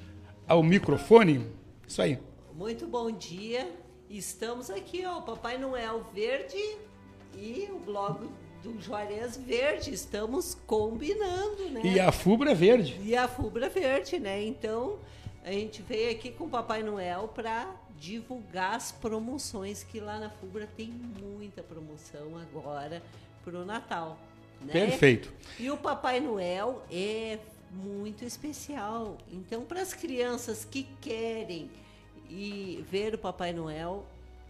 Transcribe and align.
ao 0.47 0.61
microfone. 0.61 1.47
Isso 1.87 2.01
aí. 2.01 2.19
Muito 2.53 2.85
bom 2.85 3.09
dia. 3.11 3.67
Estamos 4.09 4.69
aqui, 4.69 5.05
ó, 5.05 5.21
Papai 5.21 5.57
Noel 5.57 6.05
Verde 6.13 6.57
e 7.35 7.69
o 7.71 7.79
blog 7.79 8.29
do 8.61 8.79
Juarez 8.81 9.37
Verde. 9.37 9.93
Estamos 9.93 10.57
combinando, 10.67 11.69
né? 11.69 11.81
E 11.83 11.99
a 11.99 12.11
Fubra 12.11 12.53
Verde. 12.53 12.99
E 13.01 13.15
a 13.15 13.27
Fubra 13.27 13.69
Verde, 13.69 14.19
né? 14.19 14.43
Então, 14.43 14.99
a 15.43 15.51
gente 15.51 15.81
veio 15.81 16.11
aqui 16.11 16.31
com 16.31 16.45
o 16.45 16.49
Papai 16.49 16.83
Noel 16.83 17.29
para 17.33 17.67
divulgar 17.99 18.75
as 18.75 18.91
promoções 18.91 19.83
que 19.83 19.99
lá 19.99 20.19
na 20.19 20.29
Fubra 20.29 20.67
tem 20.75 20.89
muita 20.89 21.63
promoção 21.63 22.37
agora 22.37 23.01
para 23.43 23.57
o 23.57 23.65
Natal. 23.65 24.17
Né? 24.61 24.71
Perfeito. 24.71 25.33
E 25.59 25.69
o 25.69 25.77
Papai 25.77 26.19
Noel 26.19 26.83
é 26.91 27.39
muito 27.71 28.23
especial. 28.23 29.17
Então, 29.31 29.63
para 29.65 29.81
as 29.81 29.93
crianças 29.93 30.65
que 30.65 30.83
querem 31.01 31.69
e 32.29 32.83
ver 32.89 33.13
o 33.13 33.17
Papai 33.17 33.53
Noel, 33.53 34.05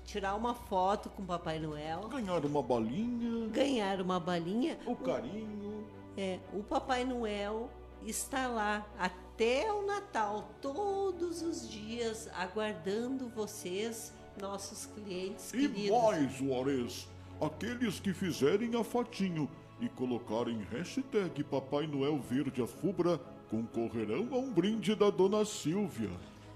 tirar 0.05 0.35
uma 0.35 0.53
foto 0.53 1.09
com 1.09 1.23
o 1.23 1.25
Papai 1.25 1.59
Noel, 1.59 2.07
ganhar 2.07 2.45
uma 2.45 2.61
balinha, 2.61 3.47
ganhar 3.49 4.01
uma 4.01 4.19
balinha, 4.19 4.77
o 4.85 4.95
carinho. 4.95 5.85
É, 6.17 6.39
o 6.53 6.63
Papai 6.63 7.03
Noel 7.03 7.69
está 8.05 8.47
lá 8.47 8.87
até 8.97 9.24
o 9.37 9.85
Natal, 9.85 10.49
todos 10.61 11.41
os 11.41 11.69
dias, 11.69 12.29
aguardando 12.33 13.27
vocês, 13.27 14.13
nossos 14.39 14.85
clientes 14.85 15.53
e 15.53 15.57
queridos. 15.57 15.87
E 15.87 15.91
mais, 15.91 16.31
Juarez, 16.33 17.05
aqueles 17.41 17.99
que 17.99 18.13
fizerem 18.13 18.79
a 18.79 18.83
fotinho 18.83 19.49
e 19.81 19.89
colocarem 19.89 20.65
hashtag 20.71 21.43
Papai 21.43 21.85
Noel 21.85 22.17
Verde 22.17 22.61
Afubra 22.61 23.19
concorrerão 23.49 24.29
a 24.31 24.37
um 24.37 24.53
brinde 24.53 24.95
da 24.95 25.09
Dona 25.09 25.43
Silvia. 25.43 26.11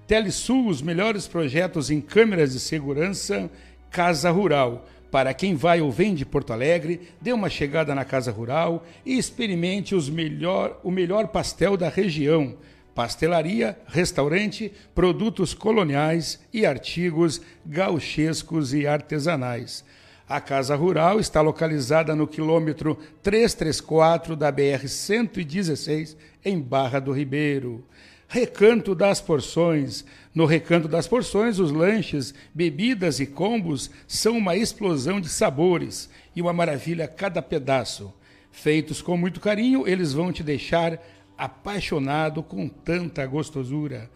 Telesul, 0.10 0.70
os 0.70 0.82
melhores 0.82 1.28
projetos 1.28 1.92
em 1.92 2.02
câmeras 2.02 2.54
de 2.54 2.60
segurança, 2.60 3.48
Casa 3.92 4.32
Rural. 4.32 4.88
Para 5.12 5.36
quem 5.36 5.54
vai 5.54 5.82
ou 5.82 5.92
vem 5.92 6.16
de 6.16 6.26
Porto 6.26 6.52
Alegre, 6.52 7.02
dê 7.22 7.32
uma 7.32 7.48
chegada 7.48 7.94
na 7.94 8.04
Casa 8.04 8.32
Rural 8.32 8.84
e 9.06 9.20
experimente 9.20 9.94
os 9.94 10.10
melhor, 10.10 10.80
o 10.84 10.90
melhor 10.90 11.28
pastel 11.28 11.78
da 11.78 11.90
região. 11.90 12.58
Pastelaria, 12.96 13.78
restaurante, 13.86 14.74
produtos 14.96 15.54
coloniais 15.54 16.40
e 16.52 16.66
artigos 16.66 17.40
gauchescos 17.64 18.74
e 18.74 18.88
artesanais. 18.88 19.86
A 20.28 20.42
Casa 20.42 20.76
Rural 20.76 21.20
está 21.20 21.40
localizada 21.40 22.16
no 22.16 22.26
quilômetro 22.26 22.98
334 23.22 24.36
da 24.36 24.52
BR-116, 24.52 26.18
em 26.44 26.60
Barra 26.60 27.00
do 27.00 27.12
Ribeiro. 27.12 27.86
Recanto 28.32 28.94
das 28.94 29.20
Porções. 29.20 30.06
No 30.36 30.46
Recanto 30.46 30.88
das 30.88 31.08
Porções, 31.08 31.58
os 31.58 31.72
lanches, 31.72 32.32
bebidas 32.54 33.20
e 33.20 33.26
combos 33.26 33.90
são 34.08 34.38
uma 34.38 34.56
explosão 34.56 35.20
de 35.20 35.28
sabores 35.28 36.08
e 36.36 36.42
uma 36.44 36.54
maravilha 36.54 37.06
a 37.06 37.08
cada 37.08 37.42
pedaço. 37.42 38.14
Feitos 38.52 39.02
com 39.02 39.18
muito 39.18 39.40
carinho, 39.40 39.88
eles 39.88 40.14
vão 40.14 40.32
te 40.32 40.44
deixar 40.44 41.04
apaixonado 41.36 42.44
com 42.44 42.70
tanta 42.70 43.26
gostosura. 43.26 44.12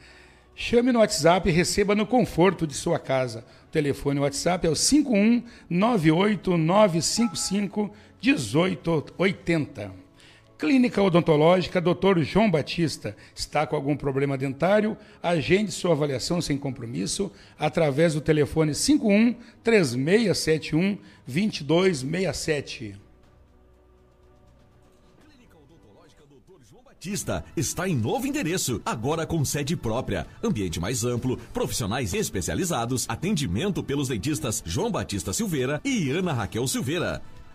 Chame 0.54 0.92
no 0.92 1.00
WhatsApp 1.00 1.50
e 1.50 1.52
receba 1.52 1.96
no 1.96 2.06
conforto 2.06 2.68
de 2.68 2.76
sua 2.76 3.00
casa. 3.00 3.44
O 3.68 3.72
telefone 3.72 4.20
WhatsApp 4.20 4.68
é 4.68 4.70
o 4.70 4.76
51 4.76 5.42
98 5.68 6.56
955 6.56 7.92
1880. 8.22 10.03
Clínica 10.58 11.02
Odontológica 11.02 11.82
Dr. 11.82 12.22
João 12.22 12.50
Batista. 12.50 13.16
Está 13.36 13.68
com 13.68 13.76
algum 13.76 13.98
problema 13.98 14.38
dentário? 14.38 14.98
Agende 15.22 15.72
sua 15.72 15.92
avaliação 15.92 16.42
sem 16.42 16.58
compromisso 16.58 17.32
através 17.58 18.14
do 18.14 18.22
telefone 18.22 18.74
51 18.74 19.36
3671 19.64 20.98
2267. 21.28 23.04
Batista 27.04 27.44
está 27.58 27.86
em 27.86 27.98
novo 27.98 28.26
endereço, 28.26 28.82
agora 28.86 29.26
com 29.26 29.44
sede 29.44 29.76
própria, 29.76 30.26
ambiente 30.42 30.80
mais 30.80 31.04
amplo, 31.04 31.36
profissionais 31.54 32.14
especializados, 32.14 33.06
atendimento 33.10 33.84
pelos 33.84 34.08
dentistas 34.08 34.64
João 34.66 34.90
Batista 34.90 35.34
Silveira 35.34 35.82
e 35.84 36.10
Ana 36.12 36.32
Raquel 36.32 36.66
Silveira. 36.66 37.22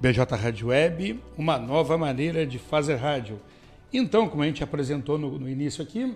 BJ 0.00 0.36
Rádio 0.36 0.68
Web, 0.68 1.20
uma 1.36 1.58
nova 1.58 1.98
maneira 1.98 2.46
de 2.46 2.56
fazer 2.56 2.94
rádio. 2.94 3.40
Então, 3.92 4.28
como 4.28 4.44
a 4.44 4.46
gente 4.46 4.62
apresentou 4.62 5.18
no, 5.18 5.40
no 5.40 5.48
início 5.48 5.82
aqui, 5.82 6.14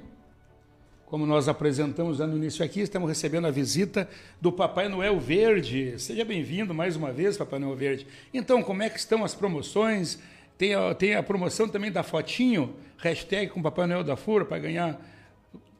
como 1.04 1.26
nós 1.26 1.48
apresentamos 1.48 2.20
no 2.20 2.36
início 2.36 2.64
aqui, 2.64 2.80
estamos 2.80 3.08
recebendo 3.08 3.48
a 3.48 3.50
visita 3.50 4.08
do 4.40 4.52
Papai 4.52 4.88
Noel 4.88 5.18
Verde. 5.18 5.94
Seja 5.98 6.24
bem-vindo 6.24 6.72
mais 6.72 6.94
uma 6.94 7.12
vez, 7.12 7.36
Papai 7.36 7.58
Noel 7.58 7.74
Verde. 7.74 8.06
Então, 8.32 8.62
como 8.62 8.84
é 8.84 8.88
que 8.88 9.00
estão 9.00 9.24
as 9.24 9.34
promoções? 9.34 10.20
Tem 10.56 10.74
a, 10.74 10.94
tem 10.94 11.16
a 11.16 11.22
promoção 11.22 11.68
também 11.68 11.90
da 11.90 12.04
fotinho, 12.04 12.76
hashtag 12.98 13.50
com 13.50 13.60
Papai 13.60 13.88
Noel 13.88 14.04
da 14.04 14.14
Fura, 14.14 14.44
para 14.44 14.60
ganhar. 14.60 15.04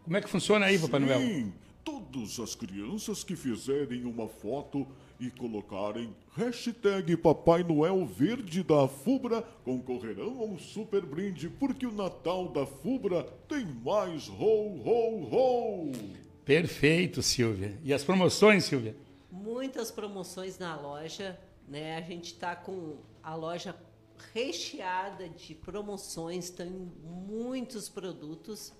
Como 0.02 0.16
é 0.16 0.20
que 0.20 0.28
funciona 0.28 0.66
aí, 0.66 0.76
Papai 0.76 1.00
Sim, 1.00 1.06
Noel? 1.06 1.52
Todas 2.12 2.38
as 2.40 2.54
crianças 2.54 3.24
que 3.24 3.34
fizerem 3.34 4.04
uma 4.04 4.28
foto 4.28 4.86
e 5.18 5.30
colocarem 5.30 6.14
hashtag 6.36 7.16
Papai 7.16 7.62
Noel 7.62 8.04
Verde 8.04 8.62
da 8.62 8.86
Fubra 8.86 9.40
concorrerão 9.64 10.40
a 10.40 10.44
um 10.44 10.58
super 10.58 11.06
brinde, 11.06 11.48
porque 11.48 11.86
o 11.86 11.92
Natal 11.92 12.48
da 12.48 12.66
Fubra 12.66 13.22
tem 13.48 13.64
mais 13.64 14.28
ho, 14.28 14.34
ho, 14.34 15.24
ho! 15.32 15.92
Perfeito, 16.44 17.22
Silvia. 17.22 17.78
E 17.82 17.94
as 17.94 18.04
promoções, 18.04 18.64
Silvia? 18.64 18.94
Muitas 19.30 19.90
promoções 19.90 20.58
na 20.58 20.78
loja, 20.78 21.38
né? 21.66 21.96
A 21.96 22.02
gente 22.02 22.34
está 22.34 22.54
com 22.54 22.98
a 23.22 23.34
loja 23.34 23.74
recheada 24.34 25.30
de 25.30 25.54
promoções, 25.54 26.50
tem 26.50 26.70
muitos 27.02 27.88
produtos. 27.88 28.72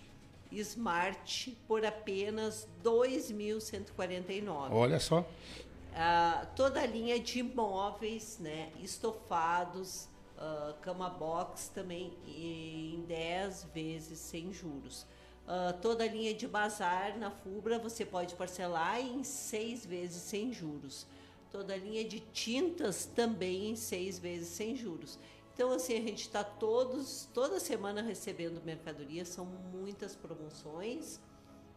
Smart 0.52 1.56
por 1.67 1.84
apenas 1.84 2.69
2.149. 2.84 4.70
Olha 4.70 5.00
só. 5.00 5.20
Uh, 5.20 6.46
toda 6.55 6.81
a 6.81 6.87
linha 6.87 7.19
de 7.19 7.43
móveis, 7.43 8.38
né, 8.38 8.70
estofados, 8.82 10.08
uh, 10.37 10.75
cama 10.82 11.08
box 11.08 11.69
também 11.69 12.12
em 12.26 13.02
10 13.08 13.69
vezes 13.75 14.19
sem 14.19 14.52
juros. 14.52 15.06
Uh, 15.46 15.73
toda 15.81 16.05
a 16.05 16.06
linha 16.06 16.34
de 16.34 16.46
bazar 16.46 17.17
na 17.17 17.31
Fubra 17.31 17.78
você 17.78 18.05
pode 18.05 18.34
parcelar 18.34 19.00
em 19.00 19.25
seis 19.25 19.87
vezes 19.87 20.20
sem 20.23 20.52
juros. 20.52 21.06
Toda 21.50 21.73
a 21.73 21.76
linha 21.76 22.05
de 22.05 22.20
tintas 22.20 23.06
também 23.06 23.70
em 23.70 23.76
seis 23.76 24.19
vezes 24.19 24.49
sem 24.49 24.76
juros. 24.76 25.19
Então, 25.56 25.72
assim, 25.72 25.96
a 25.96 26.02
gente 26.02 26.20
está 26.20 26.44
todos, 26.44 27.30
toda 27.32 27.58
semana 27.58 28.02
recebendo 28.02 28.62
mercadoria, 28.62 29.24
são 29.24 29.46
muitas 29.72 30.14
promoções, 30.14 31.18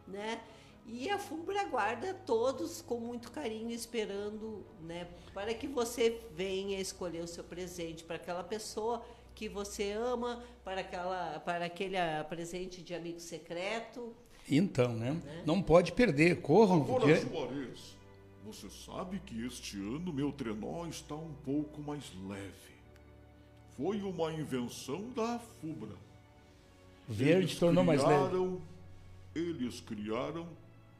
né? 0.06 0.42
E 0.86 1.08
a 1.08 1.18
Fubra 1.18 1.62
aguarda 1.62 2.12
todos 2.12 2.82
com 2.82 3.00
muito 3.00 3.32
carinho, 3.32 3.70
esperando, 3.70 4.66
né? 4.82 5.08
Para 5.32 5.54
que 5.54 5.66
você 5.66 6.20
venha 6.34 6.78
escolher 6.78 7.22
o 7.22 7.26
seu 7.26 7.42
presente 7.42 8.04
para 8.04 8.16
aquela 8.16 8.44
pessoa 8.44 9.02
que 9.34 9.48
você 9.48 9.92
ama, 9.92 10.44
para, 10.62 10.82
aquela, 10.82 11.40
para 11.40 11.64
aquele 11.64 11.96
ah, 11.96 12.22
presente 12.28 12.82
de 12.82 12.94
amigo 12.94 13.18
secreto. 13.18 14.14
Então, 14.46 14.92
né? 14.92 15.12
né? 15.12 15.42
Não 15.46 15.62
pode 15.62 15.92
perder, 15.92 16.42
corram. 16.42 16.82
Agora, 16.82 17.00
porque... 17.00 17.14
Juarez, 17.14 17.96
você 18.44 18.68
sabe 18.68 19.20
que 19.20 19.46
este 19.46 19.78
ano 19.78 20.12
meu 20.12 20.30
trenó 20.32 20.84
está 20.86 21.14
um 21.14 21.32
pouco 21.42 21.80
mais 21.80 22.12
leve. 22.28 22.79
Foi 23.80 24.02
uma 24.02 24.30
invenção 24.30 25.08
da 25.16 25.38
Fubra. 25.38 25.96
Verde 27.08 27.44
eles 27.44 27.58
tornou 27.58 27.82
criaram, 27.82 28.06
mais 28.06 28.30
leve. 28.30 28.58
Eles 29.34 29.80
criaram 29.80 30.46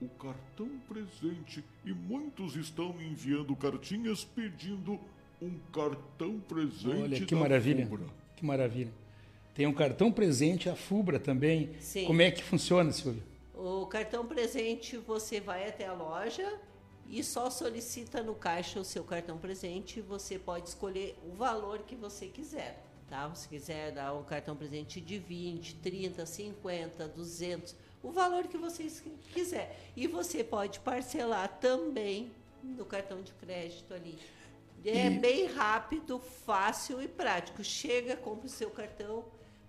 o 0.01 0.09
cartão 0.09 0.67
presente 0.89 1.63
e 1.85 1.93
muitos 1.93 2.57
estão 2.57 2.95
enviando 2.99 3.55
cartinhas 3.55 4.25
pedindo 4.25 4.99
um 5.43 5.59
cartão 5.71 6.41
presente 6.41 7.03
Olha, 7.03 7.27
que 7.27 7.35
maravilha. 7.35 7.87
Fubra. 7.87 8.07
Que 8.37 8.47
maravilha. 8.47 8.93
Tem 9.55 9.67
um 9.67 9.75
cartão 9.75 10.11
presente, 10.11 10.71
a 10.71 10.75
Fubra 10.75 11.21
também. 11.21 11.69
Sim. 11.81 12.07
Como 12.07 12.23
é 12.23 12.31
que 12.31 12.43
funciona, 12.43 12.91
Silvia? 12.93 13.23
O 13.55 13.85
cartão 13.85 14.25
presente, 14.25 14.97
você 14.97 15.39
vai 15.39 15.69
até 15.69 15.87
a 15.87 15.93
loja 15.93 16.51
e 17.11 17.25
só 17.25 17.51
solicita 17.51 18.23
no 18.23 18.37
caixa 18.37 18.79
o 18.79 18.85
seu 18.85 19.03
cartão 19.03 19.37
presente. 19.37 20.01
Você 20.01 20.39
pode 20.39 20.69
escolher 20.69 21.19
o 21.29 21.35
valor 21.35 21.81
que 21.81 21.97
você 21.97 22.29
quiser. 22.29 22.85
Tá? 23.09 23.35
Se 23.35 23.49
quiser 23.49 23.91
dar 23.91 24.15
um 24.15 24.23
cartão 24.23 24.55
presente 24.55 25.01
de 25.01 25.19
20, 25.19 25.75
30, 25.77 26.25
50, 26.25 27.09
200, 27.09 27.75
o 28.01 28.13
valor 28.13 28.47
que 28.47 28.57
você 28.57 28.89
quiser. 29.33 29.91
E 29.97 30.07
você 30.07 30.45
pode 30.45 30.79
parcelar 30.79 31.59
também 31.59 32.31
no 32.63 32.85
cartão 32.85 33.21
de 33.21 33.33
crédito 33.33 33.93
ali. 33.93 34.17
É 34.85 35.07
e... 35.07 35.11
bem 35.11 35.47
rápido, 35.47 36.21
fácil 36.21 37.03
e 37.03 37.09
prático. 37.09 37.65
Chega, 37.65 38.17
compra 38.17 38.47
o 38.47 38.51
seu 38.51 38.71
cartão, 38.71 39.25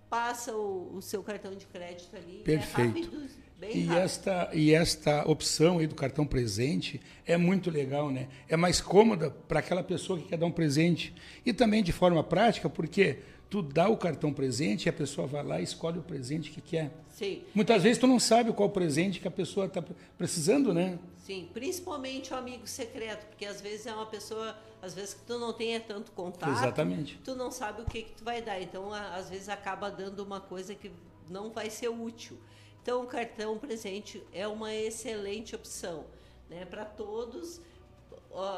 passa 0.08 0.54
o, 0.54 0.94
o 0.94 1.02
seu 1.02 1.24
cartão 1.24 1.56
de 1.56 1.66
crédito 1.66 2.14
ali. 2.14 2.42
É 2.42 2.44
Perfeito. 2.44 2.80
É 2.80 2.86
rápido, 2.86 3.30
bem 3.62 3.76
e 3.76 3.84
rápido. 3.84 4.02
esta 4.02 4.50
e 4.52 4.74
esta 4.74 5.28
opção 5.28 5.78
aí 5.78 5.86
do 5.86 5.94
cartão 5.94 6.26
presente 6.26 7.00
é 7.24 7.36
muito 7.36 7.70
legal, 7.70 8.10
né? 8.10 8.28
É 8.48 8.56
mais 8.56 8.80
cômoda 8.80 9.30
para 9.30 9.60
aquela 9.60 9.84
pessoa 9.84 10.18
que 10.18 10.26
quer 10.26 10.36
dar 10.36 10.46
um 10.46 10.50
presente 10.50 11.14
e 11.46 11.52
também 11.52 11.82
de 11.82 11.92
forma 11.92 12.24
prática, 12.24 12.68
porque 12.68 13.20
tu 13.48 13.62
dá 13.62 13.88
o 13.88 13.96
cartão 13.96 14.32
presente 14.32 14.86
e 14.86 14.88
a 14.88 14.92
pessoa 14.92 15.26
vai 15.26 15.44
lá 15.44 15.60
e 15.60 15.64
escolhe 15.64 15.98
o 15.98 16.02
presente 16.02 16.50
que 16.50 16.60
quer. 16.60 16.90
Sim. 17.10 17.42
Muitas 17.54 17.82
vezes 17.82 17.98
tu 17.98 18.06
não 18.06 18.18
sabe 18.18 18.52
qual 18.52 18.70
presente 18.70 19.20
que 19.20 19.28
a 19.28 19.30
pessoa 19.30 19.66
está 19.66 19.82
precisando, 20.18 20.74
né? 20.74 20.98
Sim, 21.18 21.48
principalmente 21.52 22.32
o 22.32 22.36
amigo 22.36 22.66
secreto, 22.66 23.26
porque 23.26 23.44
às 23.44 23.60
vezes 23.60 23.86
é 23.86 23.94
uma 23.94 24.06
pessoa, 24.06 24.56
às 24.80 24.94
vezes 24.94 25.14
que 25.14 25.20
tu 25.24 25.38
não 25.38 25.52
tenha 25.52 25.78
tanto 25.78 26.10
contato, 26.12 26.50
Exatamente. 26.50 27.20
tu 27.22 27.36
não 27.36 27.50
sabe 27.50 27.82
o 27.82 27.84
que 27.84 28.02
que 28.02 28.12
tu 28.12 28.24
vai 28.24 28.42
dar, 28.42 28.60
então 28.60 28.92
às 28.92 29.30
vezes 29.30 29.48
acaba 29.48 29.88
dando 29.88 30.20
uma 30.20 30.40
coisa 30.40 30.74
que 30.74 30.90
não 31.30 31.50
vai 31.50 31.70
ser 31.70 31.88
útil. 31.88 32.36
Então 32.82 33.02
o 33.02 33.06
cartão 33.06 33.58
presente 33.58 34.22
é 34.32 34.46
uma 34.46 34.74
excelente 34.74 35.54
opção, 35.54 36.04
né, 36.50 36.64
para 36.64 36.84
todos 36.84 37.60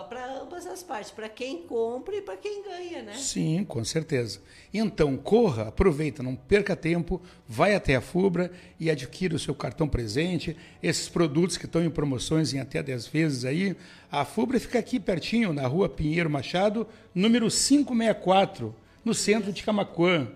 para 0.09 0.41
ambas 0.41 0.67
as 0.67 0.85
partes, 0.85 1.11
para 1.11 1.29
quem 1.29 1.63
compra 1.63 2.15
e 2.15 2.23
para 2.23 2.37
quem 2.37 2.63
ganha, 2.63 3.03
né? 3.03 3.15
Sim, 3.15 3.65
com 3.65 3.85
certeza. 3.85 4.41
Então, 4.73 5.17
corra, 5.17 5.69
aproveita, 5.69 6.23
não 6.23 6.37
perca 6.37 6.77
tempo, 6.77 7.21
vai 7.49 7.75
até 7.75 7.97
a 7.97 8.01
Fubra 8.01 8.53
e 8.79 8.89
adquira 8.89 9.35
o 9.35 9.39
seu 9.39 9.55
cartão 9.55 9.89
presente, 9.89 10.57
esses 10.81 11.09
produtos 11.09 11.57
que 11.57 11.67
estão 11.67 11.83
em 11.83 11.91
promoções 11.91 12.55
em 12.55 12.61
até 12.61 12.83
10 12.83 13.09
vezes 13.09 13.45
aí. 13.45 13.77
A 14.13 14.25
Fubra 14.25 14.61
fica 14.61 14.79
aqui 14.79 15.01
pertinho, 15.01 15.53
na 15.53 15.67
rua 15.67 15.89
Pinheiro 15.89 16.31
Machado, 16.31 16.87
número 17.13 17.51
564, 17.51 18.73
no 19.05 19.13
centro 19.13 19.53
de 19.53 19.63
Camacuã. 19.65 20.29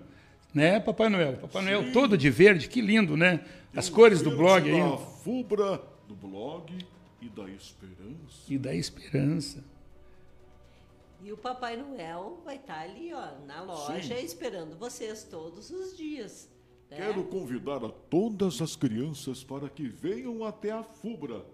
Né, 0.53 0.81
Papai 0.81 1.11
Noel? 1.11 1.35
Papai 1.35 1.63
Sim. 1.63 1.71
Noel 1.71 1.93
todo 1.93 2.17
de 2.19 2.31
verde, 2.31 2.69
que 2.69 2.81
lindo, 2.81 3.17
né? 3.17 3.41
As 3.75 3.89
cores 3.89 4.23
do 4.23 4.31
blog 4.31 4.69
aí. 4.71 4.81
A 4.81 4.97
Fubra 4.97 5.83
do 6.07 6.15
blog 6.15 6.87
e 7.21 7.29
da 7.29 7.49
esperança. 7.49 8.43
E 8.49 8.59
da 8.59 8.75
esperança. 8.75 9.65
E 11.23 11.33
o 11.33 11.37
Papai 11.37 11.77
Noel 11.77 12.41
vai 12.45 12.57
estar 12.57 12.75
tá 12.75 12.81
ali, 12.81 13.13
ó, 13.13 13.45
na 13.45 13.63
loja, 13.63 14.17
Sim. 14.17 14.25
esperando 14.25 14.79
vocês 14.79 15.25
todos 15.25 15.71
os 15.71 15.97
dias. 15.97 16.49
Né? 16.89 16.97
Quero 16.97 17.25
convidar 17.25 17.85
a 17.85 17.89
todas 17.89 18.63
as 18.63 18.77
crianças 18.77 19.43
para 19.43 19.69
que 19.69 19.89
venham 19.89 20.45
até 20.45 20.71
a 20.71 20.83
Fubra 20.83 21.45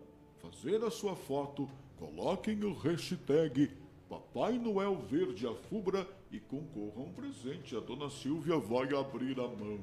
fazer 0.45 0.85
a 0.85 0.91
sua 0.91 1.17
foto, 1.17 1.69
coloquem 1.99 2.63
o 2.65 2.75
hashtag 2.75 3.71
Papai 4.09 4.59
Noel 4.59 4.97
Verde 4.97 5.47
a 5.47 5.55
Fubra 5.55 6.07
e 6.31 6.39
concorram 6.39 7.07
um 7.07 7.13
presente. 7.13 7.75
A 7.75 7.81
dona 7.81 8.11
Silvia 8.11 8.59
vai 8.59 8.95
abrir 8.95 9.41
a 9.41 9.49
mão. 9.49 9.81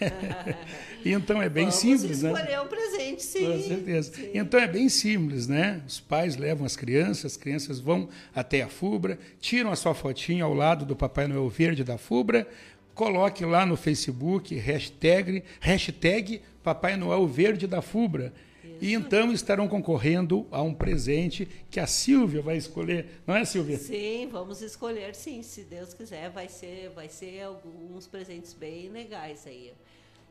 então 1.04 1.40
é 1.42 1.48
bem 1.48 1.64
Vamos 1.64 1.80
simples, 1.80 2.22
né? 2.22 2.32
escolher 2.32 2.60
um 2.60 2.66
presente, 2.66 3.22
sim. 3.22 3.46
Com 3.46 3.62
certeza. 3.62 4.12
Sim. 4.14 4.30
Então 4.34 4.60
é 4.60 4.66
bem 4.66 4.88
simples, 4.88 5.46
né? 5.46 5.80
Os 5.86 6.00
pais 6.00 6.36
levam 6.36 6.64
as 6.64 6.76
crianças, 6.76 7.32
as 7.32 7.36
crianças 7.36 7.80
vão 7.80 8.08
até 8.34 8.62
a 8.62 8.68
Fubra, 8.68 9.18
tiram 9.40 9.70
a 9.70 9.76
sua 9.76 9.94
fotinha 9.94 10.44
ao 10.44 10.54
lado 10.54 10.84
do 10.84 10.94
Papai 10.96 11.26
Noel 11.26 11.48
Verde 11.48 11.84
da 11.84 11.98
Fubra, 11.98 12.46
coloque 12.94 13.44
lá 13.44 13.64
no 13.66 13.76
Facebook 13.76 14.54
hashtag, 14.54 15.42
hashtag 15.60 16.40
Papai 16.62 16.96
Noel 16.96 17.26
Verde 17.26 17.66
da 17.66 17.82
Fubra 17.82 18.32
e 18.80 18.94
então 18.94 19.32
estarão 19.32 19.68
concorrendo 19.68 20.46
a 20.50 20.62
um 20.62 20.74
presente 20.74 21.48
que 21.70 21.80
a 21.80 21.86
Silvia 21.86 22.42
vai 22.42 22.56
escolher, 22.56 23.22
não 23.26 23.34
é, 23.34 23.44
Silvia? 23.44 23.78
Sim, 23.78 24.28
vamos 24.30 24.62
escolher, 24.62 25.14
sim. 25.14 25.42
Se 25.42 25.62
Deus 25.62 25.94
quiser, 25.94 26.30
vai 26.30 26.48
ser, 26.48 26.90
vai 26.90 27.08
ser 27.08 27.42
alguns 27.42 28.06
presentes 28.06 28.52
bem 28.52 28.88
legais 28.88 29.46
aí. 29.46 29.72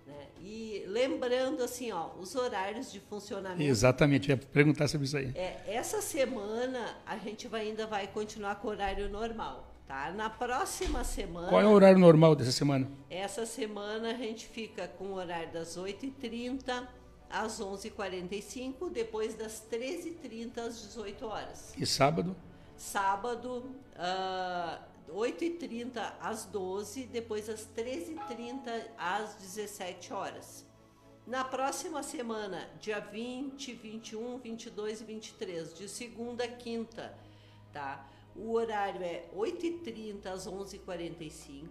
Né? 0.06 0.26
E 0.42 0.84
lembrando 0.88 1.64
assim, 1.64 1.92
ó, 1.92 2.10
os 2.20 2.36
horários 2.36 2.92
de 2.92 3.00
funcionamento. 3.00 3.62
Exatamente, 3.62 4.30
ia 4.30 4.38
perguntar 4.38 4.88
sobre 4.88 5.06
isso 5.08 5.18
aí. 5.18 5.32
É, 5.36 5.62
essa 5.68 6.02
semana 6.02 6.98
a 7.06 7.18
gente 7.18 7.48
vai, 7.48 7.62
ainda 7.62 7.86
vai 7.86 8.08
continuar 8.08 8.56
com 8.56 8.68
o 8.68 8.72
horário 8.72 9.10
normal. 9.10 9.68
Tá? 9.88 10.10
Na 10.12 10.30
próxima 10.30 11.04
semana. 11.04 11.50
Qual 11.50 11.60
é 11.60 11.66
o 11.66 11.72
horário 11.72 12.00
normal 12.00 12.34
dessa 12.34 12.54
semana? 12.54 12.90
Essa 13.10 13.46
semana 13.46 14.12
a 14.12 14.14
gente 14.14 14.48
fica 14.48 14.88
com 14.88 15.06
o 15.06 15.14
horário 15.16 15.52
das 15.52 15.78
8h30 15.78 16.88
às 17.32 17.60
11h45, 17.60 18.90
depois 18.90 19.36
das 19.36 19.64
13h30 19.72 20.58
às 20.58 20.82
18 20.82 21.26
horas. 21.26 21.74
E 21.78 21.86
sábado? 21.86 22.36
Sábado, 22.78 23.66
uh, 23.96 24.92
8h30 25.14 26.14
às 26.20 26.46
12 26.46 27.06
depois 27.06 27.50
às 27.50 27.68
13h30 27.76 28.88
às 28.98 29.36
17 29.36 30.14
horas. 30.14 30.66
Na 31.28 31.44
próxima 31.44 32.02
semana, 32.02 32.68
dia 32.80 33.00
20, 33.00 33.74
21, 33.74 34.38
22 34.40 35.02
e 35.02 35.04
23, 35.04 35.74
de 35.74 35.88
segunda 35.88 36.44
a 36.44 36.48
quinta, 36.48 37.16
tá? 37.72 38.08
O 38.36 38.54
horário 38.54 39.04
é 39.04 39.26
8h30 39.36 40.26
às 40.26 40.48
11h45, 40.48 41.68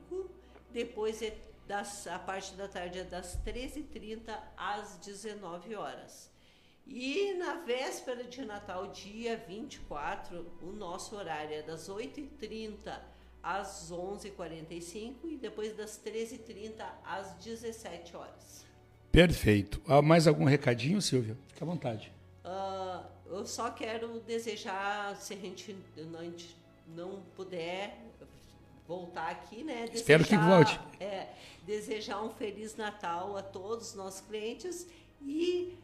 depois 0.73 1.21
é 1.21 1.37
das, 1.71 2.05
a 2.09 2.19
parte 2.19 2.55
da 2.55 2.67
tarde 2.67 2.99
é 2.99 3.05
das 3.05 3.39
13h30 3.47 4.37
às 4.57 4.97
19 4.97 5.77
horas. 5.77 6.29
E 6.85 7.33
na 7.35 7.61
véspera 7.61 8.25
de 8.25 8.45
Natal, 8.45 8.89
dia 8.89 9.37
24, 9.47 10.45
o 10.63 10.73
nosso 10.73 11.15
horário 11.15 11.55
é 11.55 11.63
das 11.63 11.89
8h30 11.89 12.99
às 13.41 13.93
11h45 13.93 15.15
e 15.23 15.37
depois 15.37 15.77
das 15.77 15.97
13h30 16.05 16.85
às 17.05 17.35
17 17.35 18.17
horas. 18.17 18.67
Perfeito. 19.13 19.81
Há 19.87 20.03
mais 20.03 20.27
algum 20.27 20.47
recadinho, 20.47 21.01
Silvia? 21.01 21.39
Fique 21.47 21.63
à 21.63 21.67
vontade. 21.67 22.13
Uh, 22.45 23.07
eu 23.27 23.47
só 23.47 23.71
quero 23.71 24.19
desejar, 24.19 25.15
se 25.15 25.35
a 25.35 25.37
gente 25.37 25.77
não, 25.97 26.35
não 26.89 27.23
puder 27.37 28.10
voltar 28.91 29.31
aqui, 29.31 29.63
né? 29.63 29.83
Desejar, 29.83 29.95
Espero 29.95 30.25
que 30.25 30.37
volte. 30.37 30.81
É, 30.99 31.29
desejar 31.65 32.21
um 32.25 32.31
Feliz 32.31 32.75
Natal 32.75 33.37
a 33.37 33.43
todos 33.43 33.91
os 33.91 33.95
nossos 33.95 34.21
clientes 34.23 34.89
e 35.23 35.79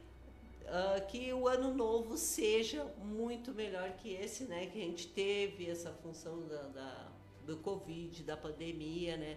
uh, 0.65 1.07
que 1.07 1.33
o 1.33 1.47
ano 1.47 1.73
novo 1.73 2.17
seja 2.17 2.85
muito 3.05 3.53
melhor 3.55 3.93
que 3.93 4.13
esse, 4.13 4.43
né? 4.47 4.67
Que 4.67 4.83
a 4.83 4.85
gente 4.85 5.07
teve 5.07 5.71
essa 5.71 5.93
função 6.03 6.49
da, 6.49 6.63
da 6.63 7.07
do 7.47 7.57
Covid, 7.59 8.25
da 8.25 8.37
pandemia, 8.37 9.17
né? 9.17 9.37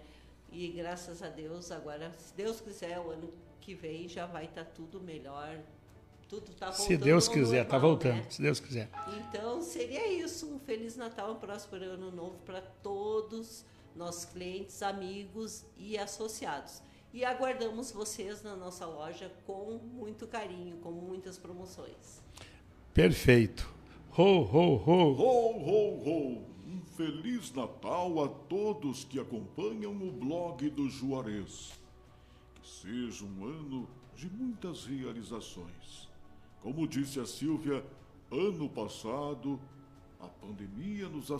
E 0.50 0.66
graças 0.66 1.22
a 1.22 1.28
Deus, 1.28 1.70
agora, 1.70 2.12
se 2.18 2.34
Deus 2.34 2.60
quiser, 2.60 2.98
o 2.98 3.10
ano 3.10 3.32
que 3.60 3.72
vem 3.72 4.08
já 4.08 4.26
vai 4.26 4.46
estar 4.46 4.64
tá 4.64 4.70
tudo 4.74 5.00
melhor. 5.00 5.60
Tudo 6.30 6.48
está 6.52 6.66
voltando. 6.66 6.86
Se 6.86 6.96
Deus 6.96 7.26
quiser, 7.26 7.64
está 7.64 7.76
voltando. 7.76 8.14
Né? 8.14 8.26
Se 8.30 8.40
Deus 8.40 8.60
quiser. 8.60 8.88
Então, 9.18 9.60
seria 9.62 10.06
isso. 10.12 10.46
Um 10.46 10.60
Feliz 10.60 10.96
Natal, 10.96 11.32
um 11.32 11.34
próspero 11.34 11.84
ano 11.86 12.12
novo 12.12 12.38
para 12.46 12.60
todos 12.60 13.64
nossos 13.96 14.26
clientes, 14.26 14.80
amigos 14.80 15.64
e 15.76 15.98
associados. 15.98 16.82
E 17.12 17.24
aguardamos 17.24 17.90
vocês 17.90 18.44
na 18.44 18.54
nossa 18.54 18.86
loja 18.86 19.32
com 19.44 19.80
muito 19.92 20.28
carinho, 20.28 20.76
com 20.76 20.92
muitas 20.92 21.36
promoções. 21.36 22.22
Perfeito. 22.94 23.68
Ho, 24.16 24.22
ho, 24.22 24.76
ho. 24.76 25.12
Ho, 25.18 25.68
ho, 25.68 26.08
ho. 26.08 26.50
Um 26.64 26.80
Feliz 26.96 27.52
Natal 27.52 28.22
a 28.22 28.28
todos 28.28 29.02
que 29.02 29.18
acompanham 29.18 29.90
o 29.90 30.12
blog 30.12 30.70
do 30.70 30.88
Juarez. 30.88 31.72
Que 32.54 32.68
seja 32.68 33.24
um 33.24 33.44
ano 33.44 33.88
de 34.14 34.30
muitas 34.30 34.84
realizações. 34.84 36.09
Como 36.62 36.86
disse 36.86 37.18
a 37.18 37.26
Silvia, 37.26 37.84
ano 38.30 38.68
passado 38.68 39.58
a 40.20 40.28
pandemia 40.28 41.08
nos 41.08 41.30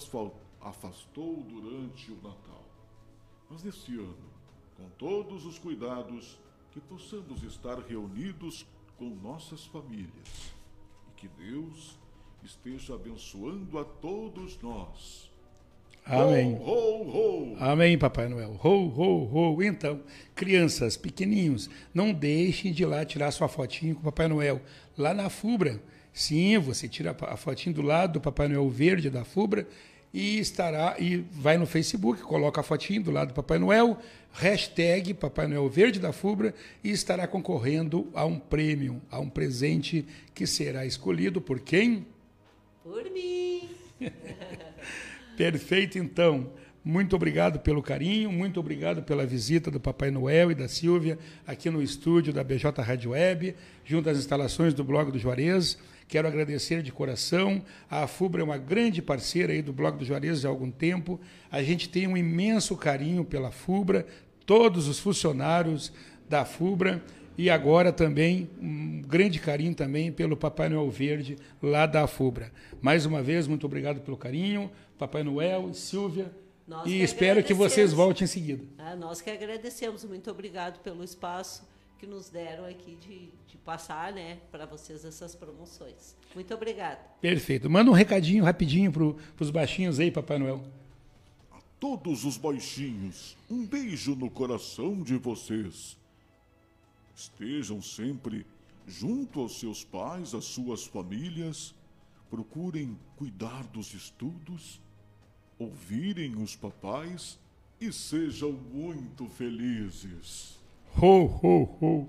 afastou 0.61 1.43
durante 1.43 2.11
o 2.11 2.17
Natal. 2.17 2.65
Mas 3.49 3.62
neste 3.62 3.95
ano, 3.97 4.31
com 4.77 4.89
todos 4.91 5.45
os 5.45 5.59
cuidados, 5.59 6.39
que 6.71 6.81
possamos 6.81 7.43
estar 7.43 7.79
reunidos 7.81 8.67
com 8.97 9.11
nossas 9.11 9.65
famílias 9.67 10.55
e 11.09 11.12
que 11.17 11.29
Deus 11.29 11.99
esteja 12.43 12.95
abençoando 12.95 13.79
a 13.79 13.85
todos 13.85 14.61
nós. 14.62 15.30
Amém. 16.11 16.55
Ho, 16.55 16.71
ho, 16.71 17.55
ho. 17.55 17.57
Amém, 17.61 17.97
Papai 17.97 18.29
Noel. 18.29 18.59
Ho, 18.62 18.69
ho, 18.69 19.55
ho. 19.55 19.62
Então, 19.62 20.00
crianças, 20.35 20.97
pequeninhos, 20.97 21.71
não 21.95 22.12
deixem 22.12 22.73
de 22.73 22.83
ir 22.83 22.87
lá 22.87 23.05
tirar 23.05 23.31
sua 23.31 23.49
fotinho 23.49 23.95
com 23.95 24.00
o 24.00 24.05
Papai 24.05 24.26
Noel. 24.26 24.61
Lá 24.99 25.14
na 25.14 25.31
Fubra. 25.31 25.81
Sim, 26.12 26.59
você 26.59 26.88
tira 26.88 27.17
a 27.21 27.37
fotinho 27.37 27.76
do 27.76 27.83
lado 27.83 28.14
do 28.14 28.21
Papai 28.21 28.49
Noel 28.49 28.69
verde 28.69 29.09
da 29.09 29.25
Fubra 29.25 29.67
e 30.12 30.38
estará 30.38 30.97
e 30.99 31.19
vai 31.19 31.57
no 31.57 31.67
Facebook, 31.67 32.21
coloca 32.23 32.61
a 32.61 32.64
fotinho 32.64 33.02
do 33.02 33.11
lado 33.11 33.29
do 33.29 33.35
Papai 33.35 33.59
Noel, 33.59 33.97
hashtag 34.33 35.14
Papai 35.14 35.47
Noel 35.47 35.69
Verde 35.69 36.00
da 36.00 36.12
Fubra 36.12 36.55
e 36.83 36.90
estará 36.90 37.26
concorrendo 37.26 38.11
a 38.12 38.25
um 38.25 38.38
prêmio, 38.38 39.00
a 39.11 39.21
um 39.21 39.29
presente 39.29 40.05
que 40.35 40.47
será 40.47 40.85
escolhido 40.85 41.40
por 41.40 41.61
quem? 41.61 42.07
Por 42.83 43.09
mim. 43.11 43.69
Perfeito, 45.40 45.97
então. 45.97 46.50
Muito 46.85 47.16
obrigado 47.16 47.61
pelo 47.61 47.82
carinho, 47.82 48.30
muito 48.30 48.61
obrigado 48.61 49.02
pela 49.02 49.25
visita 49.25 49.70
do 49.70 49.80
Papai 49.80 50.11
Noel 50.11 50.50
e 50.50 50.54
da 50.54 50.68
Silvia 50.68 51.18
aqui 51.47 51.70
no 51.70 51.82
estúdio 51.82 52.30
da 52.30 52.44
BJ 52.44 52.82
Rádio 52.82 53.12
Web, 53.12 53.56
junto 53.82 54.11
às 54.11 54.18
instalações 54.18 54.75
do 54.75 54.85
Blog 54.85 55.11
do 55.11 55.18
Juarez. 55.18 55.78
Quero 56.06 56.28
agradecer 56.28 56.82
de 56.82 56.92
coração. 56.92 57.64
A 57.90 58.06
FUBRA 58.06 58.42
é 58.42 58.44
uma 58.44 58.59
grande 58.59 59.00
parceira 59.00 59.54
aí 59.54 59.62
do 59.62 59.73
Blog 59.73 59.97
do 59.97 60.04
Juarez 60.04 60.44
há 60.44 60.50
algum 60.50 60.70
tempo. 60.70 61.18
A 61.50 61.62
gente 61.62 61.88
tem 61.88 62.06
um 62.06 62.18
imenso 62.18 62.76
carinho 62.76 63.25
pela 63.25 63.50
FUBRA, 63.50 64.04
todos 64.44 64.88
os 64.88 64.99
funcionários 64.99 65.90
da 66.28 66.44
FUBRA 66.44 67.02
e 67.37 67.49
agora 67.49 67.93
também 67.93 68.51
um 68.61 69.03
grande 69.03 69.39
carinho 69.39 69.75
também 69.75 70.13
pelo 70.13 70.37
Papai 70.37 70.69
Noel 70.69 70.91
Verde 70.91 71.37
lá 71.63 71.87
da 71.87 72.07
FUBRA. 72.07 72.53
Mais 72.81 73.07
uma 73.07 73.23
vez, 73.23 73.47
muito 73.47 73.67
obrigado 73.67 74.01
pelo 74.01 74.17
carinho, 74.17 74.71
Papai 74.99 75.23
Noel, 75.23 75.73
Silvia, 75.73 76.31
nós 76.67 76.87
e 76.87 76.91
que 76.91 77.03
espero 77.03 77.43
que 77.43 77.55
vocês 77.55 77.93
voltem 77.93 78.25
em 78.25 78.29
seguida. 78.29 78.65
Ah, 78.79 78.95
nós 78.95 79.21
que 79.21 79.31
agradecemos, 79.31 80.05
muito 80.05 80.31
obrigado 80.31 80.81
pelo 80.81 81.03
espaço 81.03 81.69
que 82.01 82.07
nos 82.07 82.31
deram 82.31 82.65
aqui 82.65 82.97
de, 82.97 83.29
de 83.47 83.59
passar 83.59 84.11
né, 84.11 84.39
para 84.51 84.65
vocês 84.65 85.05
essas 85.05 85.35
promoções. 85.35 86.17
Muito 86.35 86.55
obrigada. 86.55 86.99
Perfeito. 87.21 87.69
Manda 87.69 87.91
um 87.91 87.95
recadinho 87.95 88.43
rapidinho 88.43 88.91
para 88.91 89.45
os 89.45 89.51
baixinhos 89.51 90.01
aí, 90.01 90.11
Papai 90.11 90.39
Noel. 90.39 90.63
A 91.53 91.59
todos 91.79 92.25
os 92.25 92.39
baixinhos, 92.39 93.37
um 93.51 93.67
beijo 93.67 94.15
no 94.15 94.31
coração 94.31 95.03
de 95.03 95.17
vocês. 95.19 96.00
Estejam 97.21 97.83
sempre 97.83 98.47
junto 98.87 99.41
aos 99.41 99.61
seus 99.61 99.85
pais, 99.85 100.35
às 100.35 100.47
suas 100.47 100.87
famílias. 100.87 101.75
Procurem 102.31 102.99
cuidar 103.15 103.67
dos 103.67 103.93
estudos, 103.93 104.81
ouvirem 105.59 106.35
os 106.37 106.57
papais 106.57 107.39
e 107.79 107.93
sejam 107.93 108.53
muito 108.53 109.29
felizes. 109.29 110.59
Ho, 110.97 111.27
ho, 111.27 111.62
ho. 111.83 112.09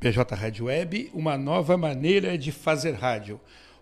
PJ 0.00 0.34
Rádio 0.34 0.64
Web, 0.64 1.08
uma 1.14 1.38
nova 1.38 1.76
maneira 1.76 2.36
de 2.36 2.50
fazer 2.50 2.94
rádio. 2.94 3.40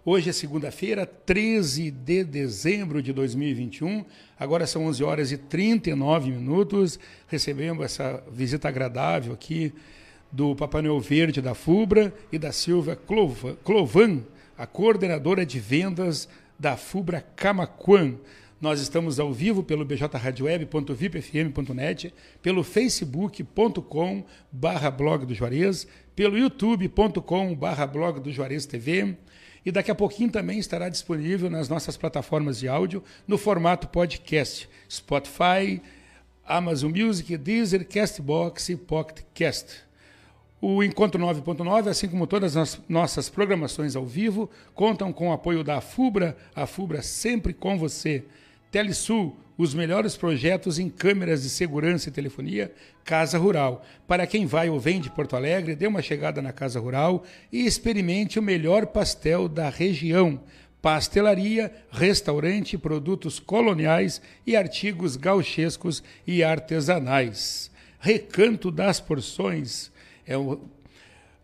Hoje 0.09 0.31
é 0.31 0.33
segunda-feira, 0.33 1.05
13 1.05 1.91
de 1.91 2.23
dezembro 2.23 3.03
de 3.03 3.13
2021. 3.13 4.05
Agora 4.39 4.65
são 4.65 4.87
11 4.87 5.03
horas 5.03 5.33
e 5.33 5.37
39 5.37 6.31
minutos. 6.31 6.97
Recebemos 7.27 7.85
essa 7.85 8.23
visita 8.31 8.69
agradável 8.69 9.35
aqui 9.35 9.73
do 10.31 10.55
Papai 10.55 10.83
Noel 10.83 11.01
Verde 11.01 11.43
da 11.43 11.57
FUBRA 11.57 12.15
e 12.31 12.39
da 12.39 12.53
Silvia 12.53 12.97
Clovan, 13.65 14.23
a 14.57 14.65
coordenadora 14.65 15.45
de 15.45 15.59
vendas 15.59 16.29
da 16.57 16.77
FUBRA 16.77 17.21
Camaquan. 17.35 18.15
Nós 18.61 18.81
estamos 18.81 19.19
ao 19.19 19.33
vivo 19.33 19.65
pelo 19.65 19.85
bjradioweb.vipfm.net, 19.85 22.15
pelo 22.41 22.63
facebook.com 22.63 24.25
barra 24.53 24.89
blog 24.89 25.27
do 25.27 25.35
Juarez, 25.35 25.85
pelo 26.15 26.39
youtube.com 26.39 27.57
barra 27.57 27.89
blog 27.89 28.21
do 28.21 28.31
Juarez 28.31 28.67
TV, 28.67 29.17
e 29.67 29.73
daqui 29.73 29.91
a 29.91 29.97
pouquinho 29.97 30.31
também 30.31 30.61
estará 30.61 30.89
disponível 30.89 31.51
nas 31.51 31.69
nossas 31.69 31.97
plataformas 31.97 32.61
de 32.61 32.69
áudio 32.69 33.03
no 33.27 33.37
formato 33.37 33.89
podcast, 33.89 34.69
Spotify, 34.89 35.83
Amazon 36.47 36.93
Music, 36.97 37.37
Deezer, 37.37 37.85
Castbox 37.85 38.69
e 38.69 38.77
PocketCast. 38.77 39.85
O 40.61 40.85
Encontro 40.85 41.21
9.9, 41.21 41.89
assim 41.89 42.07
como 42.07 42.29
todas 42.29 42.57
as 42.57 42.81
nossas 42.89 43.29
programações 43.29 43.97
ao 43.97 44.07
vivo, 44.07 44.49
contam 44.73 45.13
com 45.13 45.31
o 45.31 45.33
apoio 45.33 45.65
da 45.65 45.81
FUBRA, 45.81 46.37
a 46.55 46.65
FUBRA 46.65 47.03
sempre 47.03 47.53
com 47.53 47.77
você. 47.77 48.25
Telesul, 48.71 49.37
os 49.57 49.75
melhores 49.75 50.17
projetos 50.17 50.79
em 50.79 50.89
câmeras 50.89 51.43
de 51.43 51.49
segurança 51.49 52.09
e 52.09 52.13
telefonia, 52.13 52.73
Casa 53.05 53.39
Rural. 53.39 53.85
Para 54.07 54.27
quem 54.27 54.47
vai 54.47 54.69
ou 54.69 54.79
vem 54.79 55.01
de 55.01 55.11
Porto 55.11 55.35
Alegre, 55.37 55.75
dê 55.75 55.87
uma 55.87 56.03
chegada 56.03 56.43
na 56.43 56.53
Casa 56.53 56.79
Rural 56.79 57.25
e 57.51 57.65
experimente 57.65 58.39
o 58.39 58.43
melhor 58.43 58.87
pastel 58.87 59.49
da 59.49 59.71
região. 59.71 60.41
Pastelaria, 60.83 61.73
restaurante, 61.91 62.77
produtos 62.77 63.41
coloniais 63.41 64.21
e 64.47 64.55
artigos 64.55 65.17
gauchescos 65.17 66.03
e 66.27 66.45
artesanais. 66.45 67.71
Recanto 67.99 68.71
das 68.71 69.01
Porções 69.01 69.91
é 70.27 70.37
o 70.37 70.61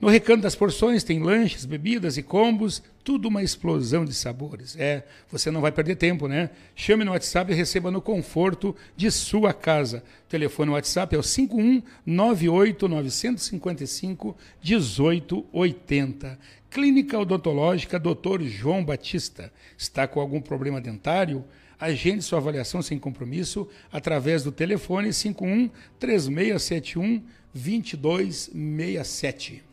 No 0.02 0.08
Recanto 0.08 0.42
das 0.42 0.54
Porções 0.56 1.04
tem 1.04 1.22
lanches, 1.22 1.64
bebidas 1.64 2.16
e 2.16 2.24
combos, 2.24 2.82
tudo 3.04 3.28
uma 3.28 3.40
explosão 3.40 4.04
de 4.04 4.12
sabores. 4.12 4.74
É, 4.76 5.04
você 5.30 5.48
não 5.48 5.60
vai 5.60 5.70
perder 5.70 5.94
tempo, 5.94 6.26
né? 6.26 6.50
Chame 6.74 7.04
no 7.04 7.12
WhatsApp 7.12 7.52
e 7.52 7.54
receba 7.54 7.88
no 7.88 8.02
conforto 8.02 8.74
de 8.96 9.08
sua 9.12 9.54
casa. 9.54 10.02
O 10.26 10.28
telefone 10.28 10.72
WhatsApp 10.72 11.14
é 11.14 11.18
o 11.20 11.22
5198 11.22 12.88
955 12.88 14.36
1880. 14.64 16.36
Clínica 16.68 17.16
Odontológica 17.16 17.96
Dr. 17.96 18.42
João 18.42 18.84
Batista. 18.84 19.52
Está 19.78 20.08
com 20.08 20.18
algum 20.18 20.40
problema 20.40 20.80
dentário? 20.80 21.44
Agende 21.78 22.22
sua 22.22 22.40
avaliação 22.40 22.82
sem 22.82 22.98
compromisso 22.98 23.68
através 23.92 24.42
do 24.42 24.50
telefone 24.50 25.12
51 25.12 25.70
3671 26.00 27.22
2267. 27.54 29.70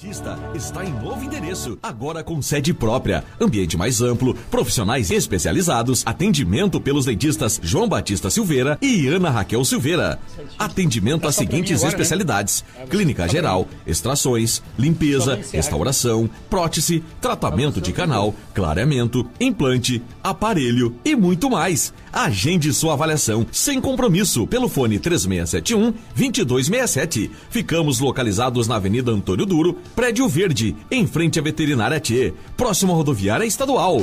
Batista 0.00 0.38
está 0.54 0.82
em 0.82 0.94
novo 0.94 1.22
endereço, 1.22 1.78
agora 1.82 2.24
com 2.24 2.40
sede 2.40 2.72
própria, 2.72 3.22
ambiente 3.38 3.76
mais 3.76 4.00
amplo, 4.00 4.34
profissionais 4.50 5.10
especializados, 5.10 6.02
atendimento 6.06 6.80
pelos 6.80 7.04
dentistas 7.04 7.60
João 7.62 7.86
Batista 7.86 8.30
Silveira 8.30 8.78
e 8.80 9.06
Ana 9.08 9.28
Raquel 9.28 9.62
Silveira. 9.62 10.18
Atendimento 10.58 11.28
às 11.28 11.34
seguintes 11.34 11.82
né? 11.82 11.88
especialidades: 11.88 12.64
clínica 12.88 13.28
geral, 13.28 13.68
extrações, 13.86 14.62
limpeza, 14.78 15.38
restauração, 15.52 16.30
prótese, 16.48 17.04
tratamento 17.20 17.78
de 17.78 17.92
canal, 17.92 18.34
clareamento, 18.54 19.28
implante, 19.38 20.02
aparelho 20.24 20.96
e 21.04 21.14
muito 21.14 21.50
mais. 21.50 21.92
Agende 22.10 22.72
sua 22.72 22.94
avaliação 22.94 23.46
sem 23.52 23.80
compromisso 23.80 24.46
pelo 24.46 24.68
fone 24.68 24.98
3671 24.98 25.92
2267. 26.16 27.30
Ficamos 27.50 28.00
localizados 28.00 28.66
na 28.66 28.76
Avenida 28.76 29.12
Antônio 29.12 29.46
Duro, 29.46 29.78
Prédio 29.94 30.28
Verde, 30.28 30.76
em 30.90 31.06
frente 31.06 31.38
à 31.38 31.42
Veterinária 31.42 32.00
T, 32.00 32.32
próximo 32.56 32.92
à 32.92 32.94
rodoviária 32.94 33.44
estadual. 33.44 33.98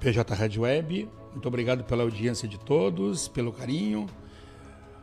PJ 0.00 0.34
Rádio 0.34 0.62
Web, 0.62 1.08
muito 1.32 1.48
obrigado 1.48 1.84
pela 1.84 2.04
audiência 2.04 2.48
de 2.48 2.58
todos, 2.58 3.28
pelo 3.28 3.52
carinho. 3.52 4.06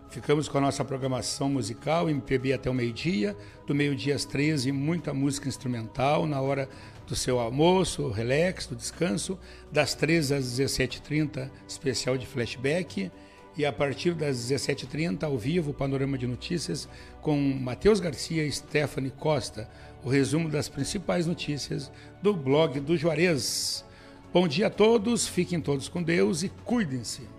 Ficamos 0.10 0.48
com 0.48 0.58
a 0.58 0.62
nossa 0.62 0.86
programação 0.86 1.50
musical, 1.50 2.10
MPB 2.10 2.54
até 2.54 2.70
o 2.70 2.74
meio-dia, 2.74 3.36
do 3.68 3.76
meio-dia 3.76 4.16
às 4.16 4.24
13, 4.24 4.72
muita 4.72 5.14
música 5.14 5.50
instrumental, 5.50 6.26
na 6.26 6.40
hora 6.40 6.70
do 7.06 7.16
seu 7.16 7.40
almoço, 7.40 8.10
relax, 8.10 8.66
do 8.66 8.76
descanso, 8.76 9.38
das 9.70 9.94
13 9.94 10.36
às 10.36 10.46
17h30, 10.46 11.52
especial 11.68 12.18
de 12.18 12.26
flashback, 12.26 13.12
e 13.58 13.66
a 13.66 13.72
partir 13.72 14.14
das 14.14 14.38
17h30, 14.38 15.24
ao 15.24 15.38
vivo, 15.38 15.74
Panorama 15.74 16.18
de 16.18 16.28
Notícias, 16.28 16.88
com 17.22 17.38
Matheus 17.38 18.00
Garcia 18.00 18.46
e 18.46 18.52
Stephanie 18.52 19.12
Costa, 19.12 19.70
o 20.04 20.10
resumo 20.10 20.50
das 20.50 20.68
principais 20.68 21.26
notícias 21.26 21.92
do 22.22 22.34
blog 22.34 22.80
do 22.80 22.98
Juarez. 22.98 23.86
Bom 24.34 24.48
dia 24.48 24.68
a 24.68 24.70
todos, 24.70 25.28
fiquem 25.28 25.62
todos 25.62 25.88
com 25.88 26.04
Deus 26.04 26.44
e 26.44 26.50
cuidem-se. 26.50 27.35